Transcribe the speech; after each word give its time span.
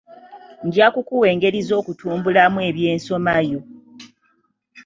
Nja 0.65 0.87
kukuwa 0.93 1.25
engeri 1.33 1.59
z'okutumbulamu 1.67 2.59
eby'ensomaayo. 2.69 3.59